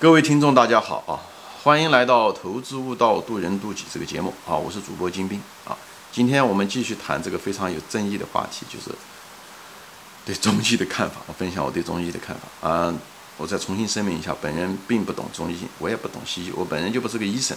[0.00, 1.18] 各位听众，大家好啊！
[1.64, 4.54] 欢迎来到《投资悟道，渡人渡己》这个节目啊！
[4.54, 5.76] 我是主播金兵啊！
[6.12, 8.96] 今天我们继续谈这个非常有争议的话题，就是
[10.24, 11.16] 对中医的看法。
[11.26, 12.94] 我分享我对中医的看法啊！
[13.38, 17.56] 我再重新声明一下，本人并不懂中医，我也不懂西医，我本人就不是个医生，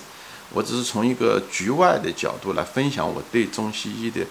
[0.49, 4.25] 我只是从一个局外的角度来分享我对中西医的，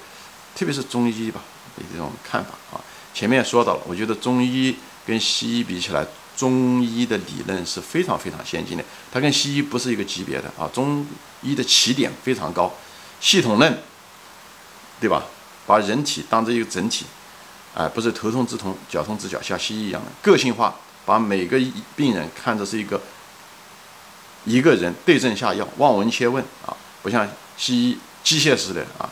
[0.56, 1.40] 特别是中医吧
[1.76, 2.82] 的这种看法啊！
[3.14, 4.74] 前面说到了，我觉得中医
[5.06, 6.04] 跟西医比起来。
[6.40, 8.82] 中医的理论是非常非常先进的，
[9.12, 10.66] 它跟西医不是一个级别的啊。
[10.72, 11.06] 中
[11.42, 12.72] 医的起点非常高，
[13.20, 13.78] 系统论，
[14.98, 15.22] 对吧？
[15.66, 17.04] 把人体当成一个整体，
[17.74, 21.60] 哎，不是头痛治头，脚痛治脚，像西医一样的个性化，把每个
[21.94, 22.98] 病人看作是一个
[24.46, 29.10] 一个人，对症下药，望闻切问啊，不像西医机械式的啊，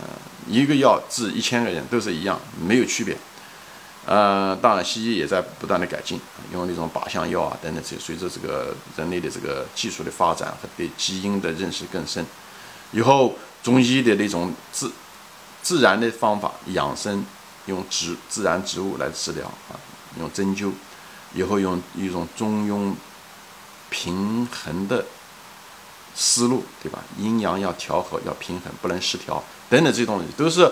[0.00, 0.08] 嗯，
[0.48, 3.14] 一个药治一千个人都是一样，没有区别。
[4.04, 6.20] 呃，当然，西医也在不断的改进，
[6.52, 12.26] 用那种靶向药啊等等，这随着这个人类的这个技术的发展和对基因的认识更深，
[12.90, 14.90] 以后中医的那种自
[15.62, 17.24] 自然的方法养生，
[17.66, 19.78] 用植自然植物来治疗啊，
[20.18, 20.72] 用针灸，
[21.32, 22.92] 以后用一种中庸
[23.88, 25.04] 平衡的
[26.12, 26.98] 思路，对吧？
[27.16, 30.68] 阴阳要调和，要平衡，不能失调，等等这些东西都是。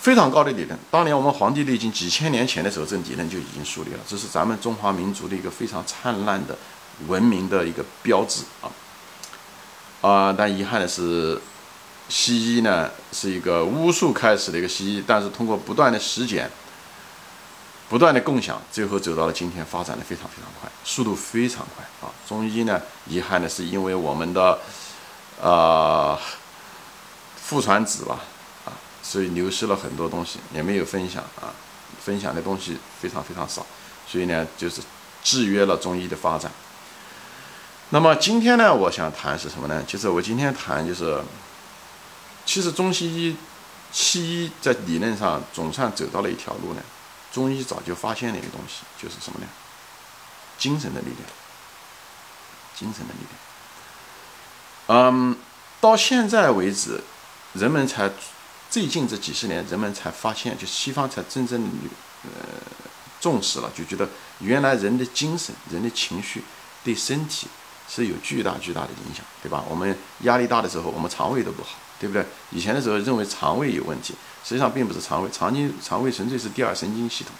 [0.00, 6.56] 非常高的理论，当年我们《黄帝内经》几千年前的时候，这理论就已经树立了，这是咱们中华民族的一个非常灿烂的
[7.06, 8.72] 文明的一个标志啊！
[10.00, 11.38] 啊，但遗憾的是，
[12.08, 16.50] 西医呢是一个巫术开始的一个西医，但是通过不断的实践、
[17.90, 22.08] 不断的共享，最后走到了今天，发展的非常非常快，速度非常快啊！
[22.26, 24.58] 中医呢，遗憾的是因为我们的
[25.42, 26.18] 啊
[27.36, 28.18] 父传子吧。
[29.10, 31.50] 所以流失了很多东西，也没有分享啊，
[32.00, 33.66] 分享的东西非常非常少，
[34.06, 34.80] 所以呢，就是
[35.24, 36.48] 制约了中医的发展。
[37.88, 39.82] 那么今天呢，我想谈是什么呢？
[39.84, 41.20] 其实我今天谈就是，
[42.46, 43.36] 其实中西医，
[43.90, 46.82] 西医在理论上总算走到了一条路呢。
[47.32, 49.46] 中医早就发现了一个东西，就是什么呢？
[50.56, 51.18] 精神的力量，
[52.76, 53.26] 精神的力
[54.86, 55.04] 量。
[55.08, 55.36] 嗯，
[55.80, 57.02] 到现在为止，
[57.54, 58.08] 人们才。
[58.70, 61.68] 最近这几十年，人们才发现，就西方才真正的
[62.22, 62.30] 呃
[63.20, 64.08] 重视了，就觉得
[64.38, 66.40] 原来人的精神、人的情绪
[66.84, 67.48] 对身体
[67.88, 69.64] 是有巨大巨大的影响，对吧？
[69.68, 72.24] 我们压力大的时候，我们肠胃都不好，对不对？
[72.52, 74.14] 以前的时候认为肠胃有问题，
[74.44, 77.34] 实际上并不是肠胃，肠经肠胃纯粹是第二神经系统，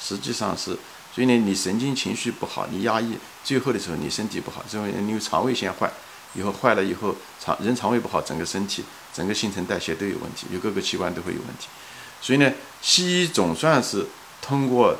[0.00, 0.70] 实际上是，
[1.14, 5.92] 所以呢，你神经情绪不好，你压抑，最后的时候你身体不好，因为你有肠胃先坏。
[6.34, 11.66] 以后坏了以后，肠人肠胃不好，整个身体、整个新陈代谢都有问题，有各个器官都会有问题。
[12.22, 14.06] 所以呢，西医总算是
[14.40, 14.96] 通过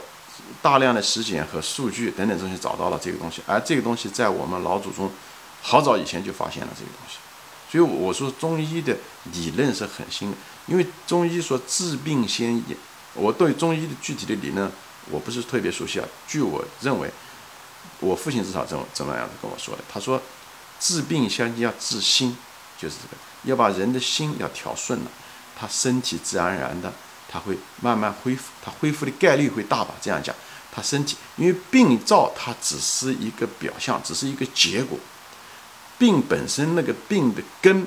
[0.61, 5.09] 大量的实践和数据等等东西找到了这个东西，而这个东西在我们老祖宗
[5.63, 7.19] 好早以前就发现了这个东西。
[7.71, 8.97] 所以我说中医的
[9.33, 10.37] 理论是很新的，
[10.67, 12.77] 因为中医说治病先医，
[13.15, 14.69] 我对中医的具体的理论
[15.11, 16.09] 我不是特别熟悉啊。
[16.27, 17.09] 据我认为，
[18.01, 20.21] 我父亲至少这么这么样子跟我说的，他说。
[20.81, 22.35] 治病先要治心，
[22.79, 25.11] 就是这个，要把人的心要调顺了，
[25.55, 26.91] 他身体自然而然的
[27.29, 29.95] 他会慢慢恢复，他恢复的概率会大吧？
[30.01, 30.35] 这样讲，
[30.73, 34.99] 他身体因为病灶它只是一个表象，只是一个结果，
[35.99, 37.87] 病本身那个病的根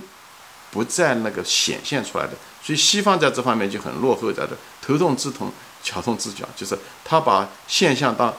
[0.70, 2.34] 不在那个显现出来的，
[2.64, 8.32] 所以西方在这方面就很落后在的，头痛治头，脚痛治脚，就是他把现象当。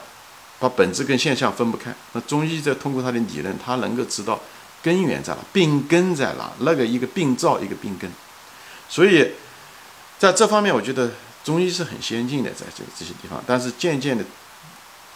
[0.59, 1.93] 把本质跟现象分不开。
[2.13, 4.39] 那中医在通过他的理论，他能够知道
[4.81, 8.09] 根源在哪，病根在哪，那个一个病灶一个病根。
[8.87, 9.31] 所以
[10.17, 11.11] 在这方面，我觉得
[11.43, 13.43] 中医是很先进的，在这这些地方。
[13.45, 14.23] 但是渐渐的，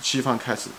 [0.01, 0.69] 西方开始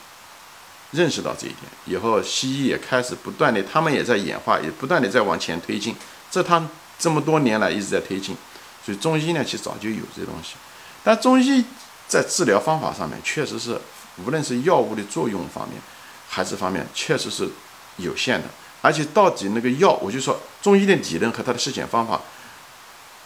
[0.91, 5.97] 认识到这一点，以后西医也开始不断的，他们也在演化，也不断的在往前推进。
[6.31, 8.37] 这他这么多年来一直在推进。
[8.85, 10.55] 所以中医呢，其实早就有这东西。
[11.03, 11.65] 但中医
[12.07, 13.81] 在治疗方法上面，确实是。
[14.25, 15.81] 无论是药物的作用方面，
[16.29, 17.49] 还是方面，确实是
[17.97, 18.49] 有限的。
[18.83, 22.21] 而且到底那个药，我就说中医的理论和它的实践方法。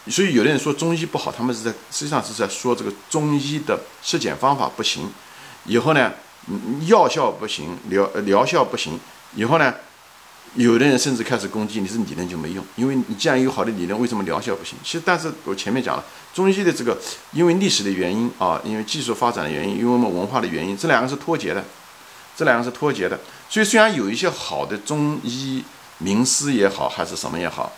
[0.09, 5.09] 所以有的人说中医不好，他们是在实际上是在说这个中医的实践方法不行。
[5.65, 6.11] 以后呢，
[6.87, 8.99] 药效不行，疗疗效不行。
[9.35, 9.73] 以后呢？
[10.55, 14.77] 有的人甚至开始攻击你，是理论就没用，因为你既然有好的理论，为什么疗效不行？
[14.83, 16.03] 其实，但是我前面讲了，
[16.33, 16.97] 中医的这个，
[17.33, 21.61] 因为历史的原因啊，因为技术发展的原因，因为我们文化的原因，这两个是脱节的，
[22.37, 23.19] 这两个是脱节的。
[23.49, 25.61] 所以，虽然有一些好的中医
[25.97, 27.71] 名师也好，还是什么也好，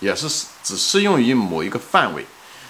[0.00, 0.28] 也是
[0.62, 2.26] 只适用于某一个范围，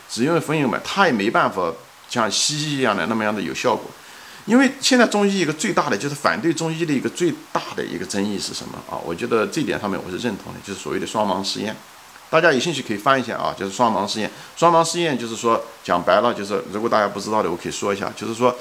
[0.09, 1.73] 只用于分用嘛，他也没办法
[2.09, 3.91] 像西医一样的那么样的有效果。
[4.45, 8.99] 因为现在中医一个最大的就是反对中医的一个最大的一个争议是什么啊？
[9.05, 11.77] 我觉得这点上面我是认同的，就是所谓的双盲试验。
[12.29, 14.31] 大家有兴趣可以翻一下啊，就是双盲试验。
[14.57, 18.57] 双盲试验就是说讲白了，就是如果大家不知道的，我可以说一下，就是说，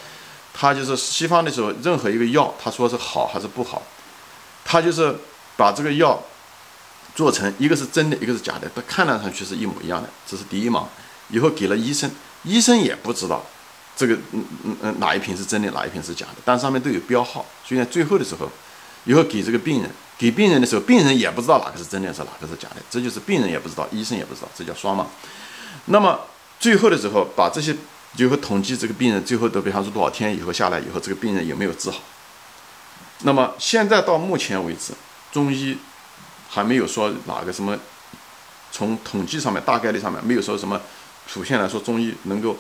[0.54, 3.82] 他就是西方的时候，任何一个药，他说是好还是不好，
[4.66, 5.16] 他就是
[5.56, 6.22] 把这个药
[7.16, 10.84] 做成一个是真的，一个是假的，他看上去是一模一样的，这是第一盲。
[11.30, 12.12] 以后给了医生，
[12.44, 13.42] 医生也不知道
[13.96, 17.46] 这个嗯嗯嗯哪一瓶是真的，哪一瓶是假的，但上面都有标号。
[17.66, 18.50] 所以呢，最后的时候，
[19.06, 19.90] 以后给这个病人。
[20.18, 25.04] 给病人的时候，病人也不知道哪个是真的，是哪个是假的，这就是病人也不知道，医生也不知道，这叫双盲。
[25.86, 26.20] 那么
[26.60, 27.76] 最后的时候，把这些
[28.16, 31.98] 就会统计这个病人最后的，比方说多少天以后下来以后，这个病人有没有治好。
[33.24, 34.94] 那么现在到目前为止，
[35.32, 35.76] 中医
[36.48, 37.76] 还没有说哪个什么，
[38.72, 40.80] 从统计上面大概率上面没有说什么
[41.26, 42.56] 出现来说中医能够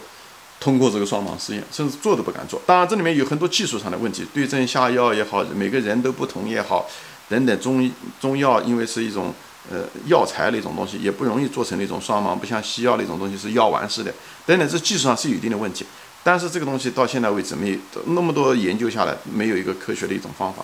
[0.61, 2.61] 通过这个双盲试验，甚至做都不敢做。
[2.67, 6.87] 当然这里面有很多技术上的问题，对症下药也好，每个人都不同也好。
[7.27, 9.33] 等等，中医中药因为是一种
[9.71, 14.13] 呃药材的一种东西，也不容易做成那种双盲，不像西药那种东西是药丸式的。
[14.45, 15.85] 等等，这技术上是有一定的问题，
[16.23, 17.77] 但是这个东西到现在为止没有
[18.07, 20.63] 那么多研究下来，没有一个科学的一种方法，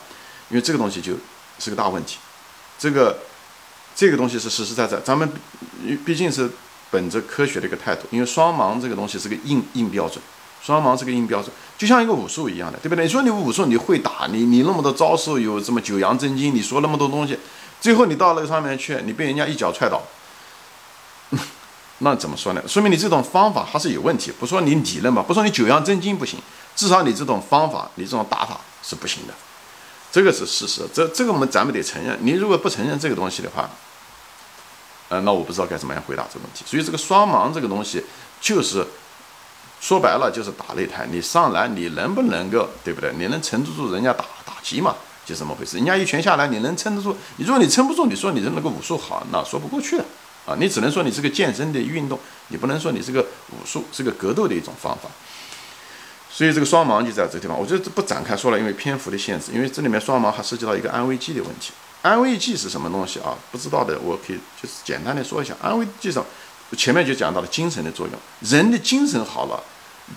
[0.49, 1.13] 因为这个东西就
[1.57, 2.17] 是个大问题。
[2.77, 3.17] 这个
[3.95, 5.27] 这个东西是实实在在，咱们
[6.05, 6.47] 毕竟是
[6.89, 10.21] 本着科学的一个态度，因为双盲这个东西是个硬硬标准。
[10.59, 13.05] 双盲是个硬标准，就像一个武术一样的，对不对？
[13.05, 17.37] 你说你武术你会打，你你那么多招数，有什么九阳真经，你说那么多东西，
[17.79, 20.01] 最后你到那个上面去，你被人家一脚踹倒，
[21.99, 22.61] 那怎么说呢？
[22.67, 24.31] 说明你这种方法还是有问题。
[24.37, 26.37] 不说你理论吧，不说你九阳真经不行，
[26.75, 29.33] 至少你这种方法，你这种打法是不行的，
[30.11, 30.81] 这个是事实。
[30.91, 32.17] 这这个我们咱们得承认。
[32.21, 33.69] 你如果不承认这个东西的话，
[35.09, 36.63] 呃，那我不知道该怎么样回答这个问题。
[36.65, 38.03] 所以这个双盲这个东西
[38.41, 38.85] 就是。
[39.79, 43.13] 说白了就是打擂台，你上来你能不能够，对不对？
[43.15, 44.95] 你能撑得住人家打打击嘛？
[45.23, 45.77] 就这么回事。
[45.77, 47.15] 人家一拳下来，你能撑得住？
[47.35, 50.03] 你如果你撑不住，你说你的那个武术好，那说不过去的
[50.47, 50.55] 啊！
[50.59, 53.21] 你只能说你是个健身的运动，你不能说你是个
[53.51, 55.07] 武术，是个格斗的一种方法。
[56.27, 59.51] 所以这个双盲就在这个地方，我觉得不展开说了，因为篇幅的限制。
[59.53, 61.71] 因为这里面双盲还涉及到一个安慰剂的问题。
[62.07, 63.35] 安慰剂是什么东西啊？
[63.51, 66.23] 不知道的我可以就是简单的说一下，安慰剂上。
[66.77, 69.61] 前面就讲到了精神的作用，人的精神好了，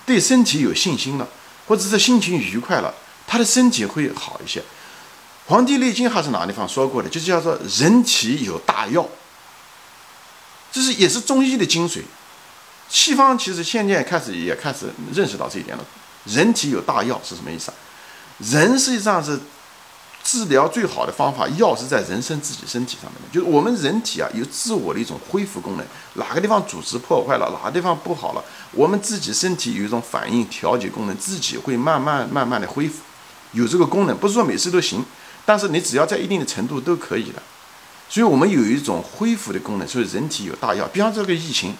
[0.05, 1.27] 对身体有信心了，
[1.67, 2.93] 或者是心情愉快了，
[3.27, 4.59] 他的身体会好一些。
[5.47, 9.07] 《黄帝内经》还是哪地方说过的，就是叫做“人体有大药”，
[10.71, 12.01] 这是也是中医的精髓。
[12.89, 15.85] 西方其实现在开始也开始认识到这一点了
[16.27, 17.75] ，“人体有大药”是什么意思啊？
[18.39, 19.39] 人实际上是。
[20.23, 32.99] 治疗最好的方法，药是在人身自己身体上面的，就是我们人体啊有自我的一种恢复功能，哪个地方组织破坏了，哪个地方不好了，我们自己身体有一种反应调节功能，自己会慢慢慢慢的恢复，
[33.53, 35.03] 有这个功能，不是说每次都行，
[35.45, 37.41] 但是你只要在一定的程度都可以的，
[38.07, 41.75] 所以我们有一种恢复的功能，所以人体有大药，比方这个疫情，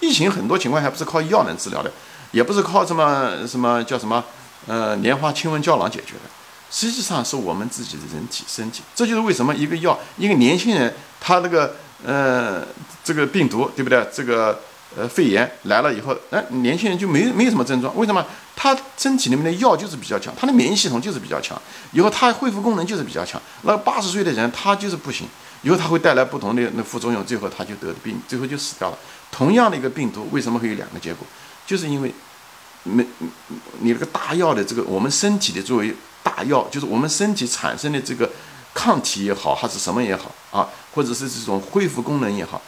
[0.00, 1.90] 疫情很多情况下不是靠药能治疗的，
[2.32, 4.22] 也不是靠什么什么叫什么
[4.66, 6.30] 呃莲花清瘟胶囊解决的。
[6.74, 12.66] 实际上是我们自己的人体身体，这就是为什么一个药，一个年轻人他那个呃
[13.04, 14.04] 这个病毒对不对？
[14.12, 14.60] 这个
[14.96, 18.26] 呃肺炎来了以后，哎，年轻人就没没有什么症状，为什么？
[18.56, 21.56] 他身体里面的药就是比较强，他的免疫系统就是比较强，
[21.92, 23.40] 以后他恢复功能就是比较强。
[23.62, 25.28] 那八十岁的人他就是不行，
[25.62, 28.98] 以后他会带来不同的那副作用，最后他就得的病，最后就死掉了。
[29.30, 31.24] 同样的一个病毒，为什么会有两个结果？
[31.64, 32.12] 就是因为
[32.84, 33.04] 没
[33.80, 35.94] 你那个大药的这个我们身体的作为。
[36.24, 38.28] 大药就是我们身体产生的这个
[38.72, 42.60] 抗体也好，还是什么也好啊，或者是这种恢复功能也好，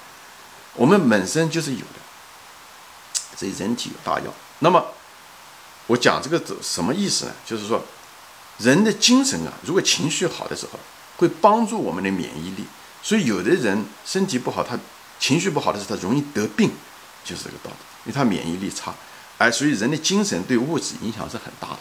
[0.74, 3.34] 我们本身就是有的。
[3.34, 4.26] 所以人体有大药。
[4.58, 4.84] 那么
[5.86, 7.32] 我讲这个什么意思呢？
[7.46, 7.82] 就是说
[8.58, 10.78] 人的精神啊，如果情绪好的时候，
[11.16, 12.64] 会帮助我们的免疫力。
[13.02, 14.78] 所以有的人身体不好，他
[15.18, 16.70] 情绪不好的时候，他容易得病，
[17.24, 18.94] 就是这个道理，因为他免疫力差。
[19.38, 21.78] 哎，所以人的精神对物质影响是很大的。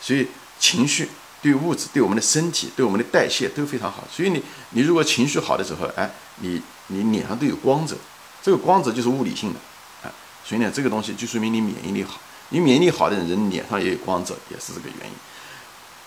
[0.00, 0.26] 所以。
[0.60, 1.08] 情绪
[1.40, 4.42] 对物质、对我们的身体、对我们的代谢都非常好，所以你
[4.72, 7.96] 你如果情绪好的时候，哎，你你脸上都有光泽，
[8.42, 9.58] 这个光泽就是物理性的，
[10.04, 10.12] 哎，
[10.44, 15.14] 所以呢，这个东西就说明你免疫力好，你免疫力好的人，人脸上也有光泽，也是这个原因。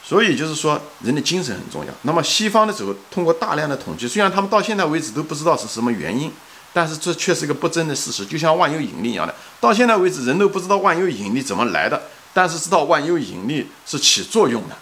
[0.03, 1.91] 所以就是说，人的精神很重要。
[2.03, 6.31] 那么西方的时候，通过大量的统计，虽然他们到现在为止都不知道是什么原因，
[6.74, 12.01] 但是这却是个不争的事实，就像万有引力一样的，到现在为止人都不知道万有引力怎么来的。
[12.36, 14.75] 但是知道万有引力是起作用的，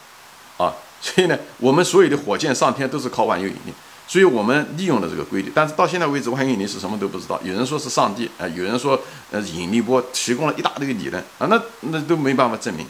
[0.64, 0.72] 啊，
[1.02, 3.74] 所以呢，我们所有的火箭上天都是靠万有引力，
[4.08, 5.52] 所以我们利用了这个规律。
[5.54, 7.38] 但是到现在为止，万有引力是什么都不知道。
[7.44, 8.98] 有人说是上帝，啊，有人说
[9.32, 12.88] 呃引力波提供了一大堆理论，啊，那那都没办法证明。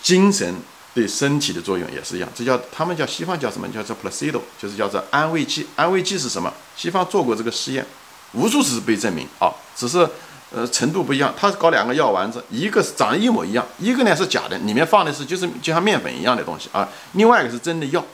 [0.00, 0.54] 精神
[0.94, 3.68] 对身体的作用也是一样，这叫他们叫西方叫什么？
[3.68, 5.66] 叫做 placebo，就是叫做安慰剂。
[5.76, 6.52] 安慰剂是什么？
[6.76, 7.86] 西方做过这个实验，
[8.32, 10.08] 无数次被证明啊，只是
[10.52, 11.32] 呃程度不一样。
[11.36, 18.04] 他搞两个药丸子，一个是长得一模一样，一个呢是假的，里面放的是就是就像面粉一样的东西啊，另外一个是真的药。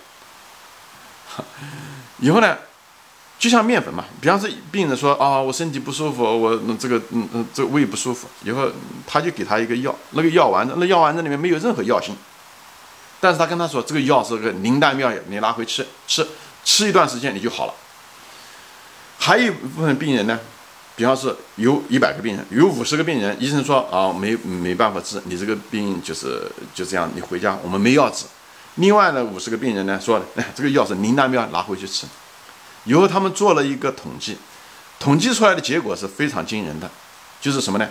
[2.19, 2.57] 以后呢？
[3.39, 8.67] 就像面粉嘛，比方说病人说啊，我身体不舒服，我这个嗯嗯，这胃不舒服，以后
[9.07, 12.17] 他就给他一个药，那个药丸子，那药丸子里面没有任何药性，
[13.21, 16.27] 但是他跟他说这个药是个灵丹妙药，你拿回吃吃
[16.65, 17.75] 吃一段时间你就好了。
[19.19, 20.39] 还有一部分病人呢，
[20.95, 28.27] 比方说有一百个病人，有五十个病人，医生说啊没没办法治，你这个病就是就这样，你回家我们没药治。
[28.77, 32.07] 另外呢五十个病人呢说，哎 这个药是灵丹妙药，拿回去吃。
[32.85, 34.37] 以后他们做了一个统计，
[35.01, 36.89] 统计出来的结果是非常惊人的，
[37.41, 37.89] 就是什么呢？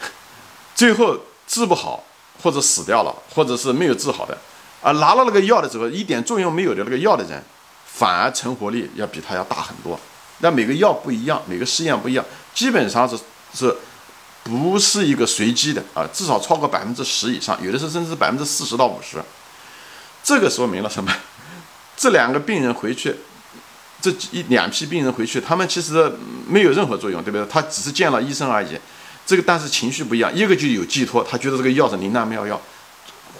[0.76, 2.04] 最后治不好
[2.42, 4.38] 或者死掉了，或者是没有治好的，
[4.82, 7.42] 啊，拿了那个药的时候一点作用没有的那个药的人，
[7.84, 9.98] 反而成活率要比他要大很多。
[10.38, 13.18] 那每个药不一样，每个试验不一样，基本上是
[13.54, 13.76] 是
[14.44, 16.08] 不是一个随机的啊？
[16.12, 19.22] 至少超过百分之十以上，有的是甚至百分之四十到五十。
[20.22, 21.12] 这个说明了什么？
[21.96, 23.14] 这两个病人回去。
[24.02, 26.10] 这一两批病人回去，他们其实
[26.48, 27.46] 没有任何作用，对不对？
[27.50, 28.68] 他只是见了医生而已。
[29.26, 32.58] 这个但是情绪不一样，一个就有寄托，他觉得这个药是灵丹妙药，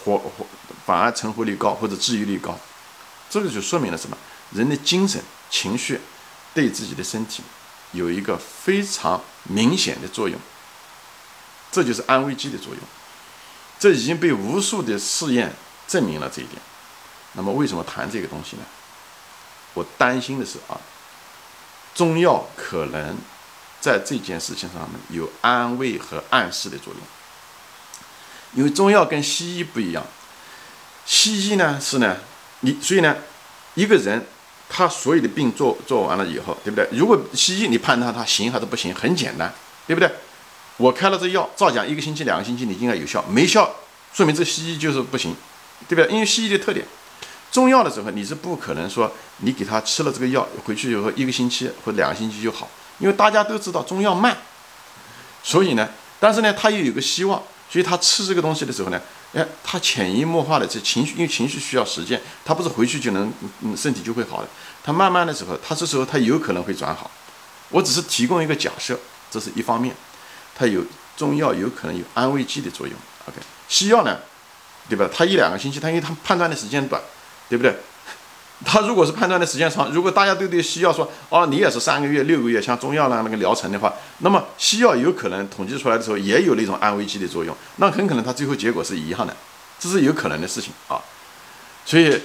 [0.05, 0.47] 活活
[0.85, 2.59] 反而成活率高或者治愈率高。
[3.29, 4.17] 这个就说明了什么？
[4.53, 6.01] 人的精神情绪
[6.53, 7.43] 对自己的身体
[7.93, 10.39] 有一个非常明显的作用。
[11.71, 12.83] 这就是安慰剂的作用。
[13.79, 15.53] 这已经被无数的试验
[15.87, 16.61] 证明了这一点。
[17.35, 18.63] 那么为什么谈这个东西呢？
[19.75, 20.75] 我担心的是啊，
[21.95, 23.17] 中药可能
[23.81, 27.03] 在这件事情上面有安慰和暗示的作用，
[28.55, 30.05] 因为中药跟西医不一样，
[31.11, 32.17] 西医呢是呢，
[32.61, 33.17] 你所以呢，
[33.75, 34.25] 一个人
[34.69, 36.87] 他所有的病做做完了以后，对不对？
[36.93, 39.53] 如果西医你判断他行还是不行，很简单，
[39.89, 40.09] 对不对？
[40.77, 43.69] 我开了这药，照讲一个星期、两个星期你应该有效，没效，
[44.13, 45.35] 说明这西医就是不行，
[45.89, 46.15] 对不对？
[46.15, 46.87] 因为西医的特点。
[47.51, 54.37] 中药的时候，你是不可能说你给他吃了这个药回去以后一个星期或两个星期就好，因为大家都知道中药慢，
[55.43, 55.89] 所以呢，
[56.21, 59.03] 但是呢，他又有个希望，所以他吃这个东西的时候呢，
[59.33, 64.49] 哎，他潜移默化的这情绪，因为情绪需要时间，他不是回去就能嗯身体就会好的，
[64.83, 67.11] 他慢慢的时候，他这时候他有可能会转好。
[67.71, 68.99] 我只是提供一个假设，
[69.31, 69.95] 这是一方面，
[70.57, 70.83] 它有
[71.17, 72.97] 中药有可能有安慰剂的作用。
[73.27, 74.19] OK，西药呢，
[74.89, 75.09] 对吧？
[75.15, 77.01] 他一两个星期，他因为他判断的时间短。
[77.49, 77.75] 对不对？
[78.65, 89.35] 他如果是判断的时间长，如果大家都对西药说，哦，你也是三个月、六个月，像中药呢那个疗程的话，那么西药有可能统计出来的时候也有那种安慰剂的作用，那很可能它最后结果是一样的，
[89.79, 91.01] 这是有可能的事情啊。
[91.87, 92.21] 所以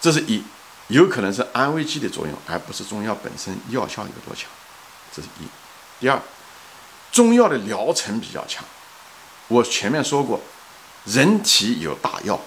[0.00, 0.42] 这是一，
[0.88, 4.50] 有可能是安慰剂的作用，而不是中药本身药效有多强，
[5.10, 5.46] 这是一。
[5.98, 6.20] 第二，
[7.10, 8.62] 中药的疗程比较强，
[9.48, 10.38] 我前面说过，
[11.06, 12.38] 人体有大药。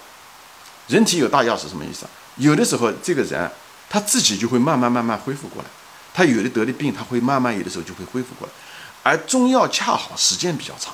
[0.87, 2.05] 人体有大药是什么意思？
[2.37, 3.49] 有的时候这个人
[3.89, 5.69] 他自己就会慢慢慢慢恢复过来，
[6.13, 8.53] 他有的得的病他会慢慢有的时候就会恢复过来，
[9.03, 10.93] 而中药恰好时间比较长，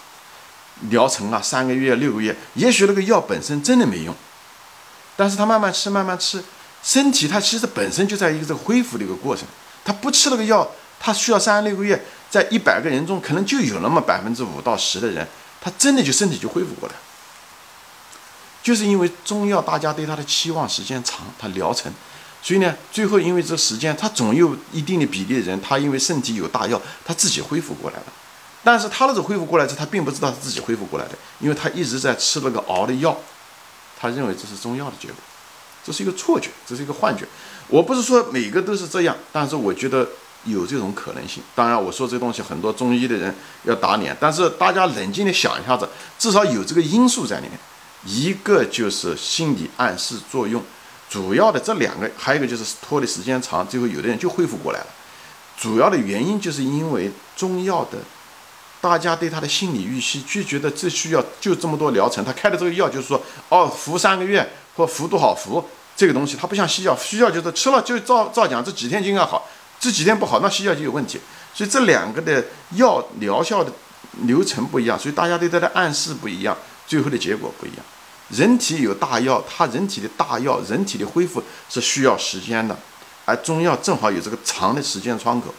[0.89, 4.13] 疗程啊三个月六个月，也许那个药本身真的没用，
[5.15, 6.43] 但是他慢慢吃慢慢吃，
[6.83, 9.45] 身体它其实本身就在一个这个恢复的一个过程，
[9.83, 10.69] 他不吃那个药，
[10.99, 15.27] 他需要三六个月，在一百个人中可能就有那么百分之五到十的人，
[15.61, 16.95] 他真的就身体就恢复过来。
[18.61, 21.91] 就是因为中药，大家对它的期望时间长，它疗程，
[22.41, 28.05] 所以呢，最后因为这时间，它总有一定的比例的人，他因为身体有大药，他自己恢复过来了。
[28.63, 33.17] 但是他那种恢复过来之后，他并不知道是自己恢复过来的，因为他一直在吃那个熬的药，
[33.97, 35.15] 他认为这是中药的结果，
[35.85, 37.25] 这是一个错觉，这是一个幻觉。
[37.69, 40.07] 我不是说每个都是这样，但是我觉得
[40.43, 41.41] 有这种可能性。
[41.55, 45.87] 当然，我说这东西很多中医的人要打脸，但是大家冷静的想一下子，
[46.17, 47.57] 至少有这个因素在里面。
[48.05, 50.63] 一个就是心理暗示作用，
[51.09, 54.87] 主要的这两个，还有一个就是拖的时间长，最后有的人就恢复过来了。
[55.57, 57.97] 主要的原因就是因为中药的，
[58.79, 69.45] 大家对他的心理预期就觉得这需要就这么多疗程，他开的这个药就是说，哦，服三个月或服多少服这个东西，它不像西药，西药就是吃了就照照讲这几天就应该好，
[69.77, 71.19] 这几天不好，那西药就有问题。
[71.53, 72.41] 所以这两个的
[72.75, 73.69] 药疗效的
[74.21, 76.55] 流程不一样，所以大家对它的暗示不一样。
[76.89, 77.85] 最后的结果不一样，
[78.29, 82.75] 人体有大药，它人体的大药，人体的恢复是需要时间的，
[83.25, 85.53] 而中药正好有这个长的时间窗口，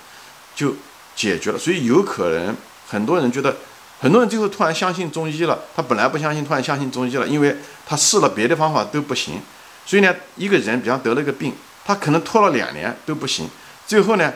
[0.56, 0.74] 就
[1.14, 1.58] 解决了。
[1.58, 2.56] 所以有可能
[2.88, 3.56] 很多人觉得
[4.00, 7.56] 很多人最后突然相信中医了，他本来不相信，突然相信中医了，因为
[7.86, 9.40] 他试了别的方法都不行。
[9.86, 13.48] 所以呢，一个人比方得了个病，他可能拖了两年都不行，
[13.86, 14.32] 最后呢，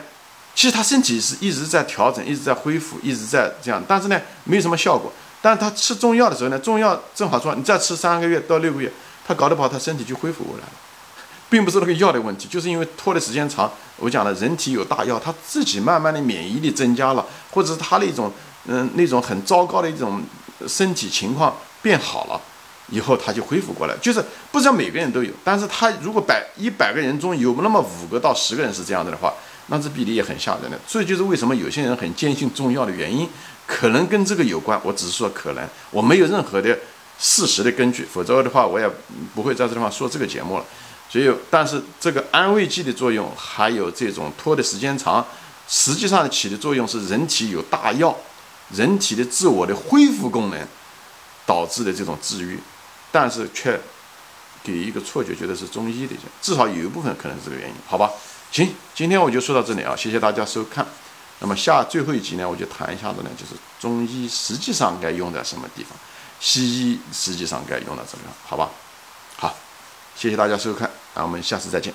[0.55, 5.11] 其实他身体是一直在调整，一直在恢复，一直在这样，但是呢，没有什么效果。
[5.45, 8.91] 但是他吃中药的时候呢，中药正好说你再吃三个月到六个月，
[9.27, 10.71] 他搞得不好，他身体就恢复过来了，
[11.51, 13.71] 并不是那个药的问题，就是因为拖的时间长。
[13.97, 18.31] 我讲了，人体有大药，他自己慢慢的免疫力增加了，或者是他那种
[18.65, 20.23] 嗯那种很糟糕的一种
[20.67, 22.41] 身体情况变好了。
[22.89, 24.19] 以后他就恢复过来，就是
[24.51, 29.31] 不知道每个人都有，但是他如果百一百个人中有那么五个到十个人是这样子的话，
[29.67, 30.79] 那这比例也很吓人的。
[30.87, 33.27] 所以就是为什么有些人很坚信中药的原因，
[33.65, 34.79] 可能跟这个有关。
[34.83, 36.77] 我只是说可能，我没有任何的
[37.19, 38.89] 事实的根据，否则的话我也
[39.33, 40.65] 不会在这地方说这个节目了。
[41.09, 45.25] 所以，但是这个安慰剂的作用，还有这种拖的时间长，
[45.67, 48.15] 实际上起的作用是人体有大药，
[48.73, 50.59] 人体的自我的恢复功能
[51.45, 52.59] 导致的这种治愈。
[53.11, 53.79] 但是却
[54.61, 58.11] 给一个错觉，觉得是中医的，至少有一部分可能是这个原因，好吧？
[58.55, 60.87] 行，今天我就说到这里啊，谢谢大家收看。
[61.39, 65.91] 那么下最后一集呢，我就谈一下子呢，就是中医实际上该用在什么地方，
[66.39, 68.69] 西医实际上该用在什么地方，好吧？
[69.35, 69.53] 好，
[70.15, 71.93] 谢谢大家收看，那我们下次再见。